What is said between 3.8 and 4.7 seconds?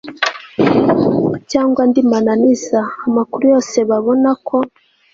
babona ko